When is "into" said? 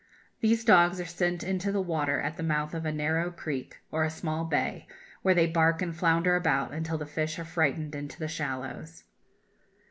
1.43-1.71, 7.93-8.17